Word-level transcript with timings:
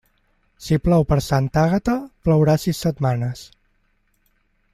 Si 0.67 0.77
plou 0.85 1.05
per 1.11 1.17
Santa 1.25 1.65
Àgata, 1.65 1.97
plourà 2.29 2.57
sis 2.65 2.81
setmanes. 2.87 3.45